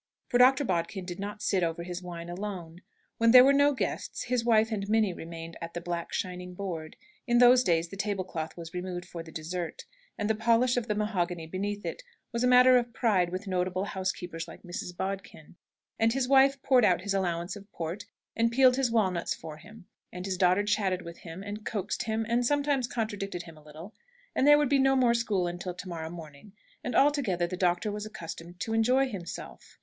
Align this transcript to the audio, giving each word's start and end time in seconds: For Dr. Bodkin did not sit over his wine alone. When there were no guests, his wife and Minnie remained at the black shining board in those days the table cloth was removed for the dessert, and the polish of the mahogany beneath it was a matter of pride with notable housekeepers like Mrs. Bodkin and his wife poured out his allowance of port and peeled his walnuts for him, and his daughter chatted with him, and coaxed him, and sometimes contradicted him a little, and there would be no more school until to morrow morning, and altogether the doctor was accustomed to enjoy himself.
For 0.29 0.39
Dr. 0.39 0.63
Bodkin 0.65 1.05
did 1.05 1.19
not 1.19 1.43
sit 1.43 1.61
over 1.61 1.83
his 1.83 2.01
wine 2.01 2.27
alone. 2.27 2.81
When 3.19 3.29
there 3.29 3.43
were 3.45 3.53
no 3.53 3.71
guests, 3.75 4.23
his 4.23 4.43
wife 4.43 4.71
and 4.71 4.89
Minnie 4.89 5.13
remained 5.13 5.57
at 5.61 5.75
the 5.75 5.79
black 5.79 6.11
shining 6.11 6.55
board 6.55 6.95
in 7.27 7.37
those 7.37 7.63
days 7.63 7.89
the 7.89 7.95
table 7.95 8.23
cloth 8.23 8.57
was 8.57 8.73
removed 8.73 9.05
for 9.05 9.21
the 9.21 9.31
dessert, 9.31 9.85
and 10.17 10.27
the 10.27 10.33
polish 10.33 10.75
of 10.75 10.87
the 10.87 10.95
mahogany 10.95 11.45
beneath 11.45 11.85
it 11.85 12.01
was 12.31 12.43
a 12.43 12.47
matter 12.47 12.79
of 12.79 12.93
pride 12.93 13.29
with 13.29 13.45
notable 13.45 13.83
housekeepers 13.83 14.47
like 14.47 14.63
Mrs. 14.63 14.97
Bodkin 14.97 15.55
and 15.99 16.13
his 16.13 16.27
wife 16.27 16.59
poured 16.63 16.83
out 16.83 17.01
his 17.01 17.13
allowance 17.13 17.55
of 17.55 17.71
port 17.71 18.05
and 18.35 18.51
peeled 18.51 18.77
his 18.77 18.89
walnuts 18.89 19.35
for 19.35 19.57
him, 19.57 19.85
and 20.11 20.25
his 20.25 20.35
daughter 20.35 20.63
chatted 20.63 21.03
with 21.03 21.19
him, 21.19 21.43
and 21.43 21.63
coaxed 21.63 22.01
him, 22.05 22.25
and 22.27 22.43
sometimes 22.43 22.87
contradicted 22.87 23.43
him 23.43 23.55
a 23.55 23.61
little, 23.63 23.93
and 24.35 24.47
there 24.47 24.57
would 24.57 24.67
be 24.67 24.79
no 24.79 24.95
more 24.95 25.13
school 25.13 25.45
until 25.45 25.75
to 25.75 25.87
morrow 25.87 26.09
morning, 26.09 26.53
and 26.83 26.95
altogether 26.95 27.45
the 27.45 27.55
doctor 27.55 27.91
was 27.91 28.07
accustomed 28.07 28.59
to 28.59 28.73
enjoy 28.73 29.07
himself. 29.07 29.77